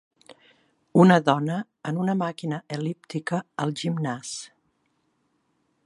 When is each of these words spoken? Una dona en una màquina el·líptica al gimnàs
Una 1.03 1.17
dona 1.27 1.57
en 1.91 1.99
una 2.05 2.15
màquina 2.23 2.61
el·líptica 2.79 3.43
al 3.67 3.75
gimnàs 3.83 4.35